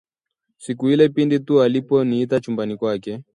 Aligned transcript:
siku 0.57 0.89
ile 0.89 1.09
pindi 1.09 1.39
tu 1.39 1.61
alipo 1.61 2.03
niita 2.03 2.39
chumbani 2.39 2.77
kwake 2.77 3.23